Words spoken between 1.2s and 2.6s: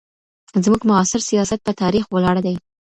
سیاست په تاریخ ولاړ دی.